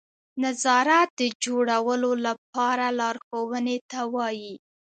[0.43, 4.53] نظارت د جوړولو لپاره لارښوونې ته وایي.